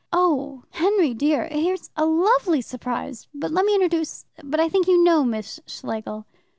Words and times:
"Oh, 0.11 0.63
Henry 0.71 1.13
dear! 1.13 1.47
here's 1.51 1.91
a 1.95 2.07
lovely 2.07 2.59
surprise 2.59 3.27
but 3.35 3.51
let 3.51 3.65
me 3.65 3.75
introduce 3.75 4.25
but 4.43 4.59
I 4.59 4.67
think 4.67 4.87
you 4.87 5.03
know 5.03 5.23
Miss 5.23 5.59
Schlegel." 5.67 6.25